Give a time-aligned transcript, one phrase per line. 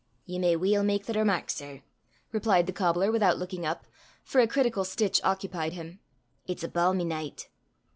[0.25, 1.83] "Ye may weel mak the remark, sir!"
[2.31, 3.85] replied the cobbler without looking up,
[4.23, 5.99] for a critical stitch occupied him.
[6.47, 7.49] "It's a balmy nicht."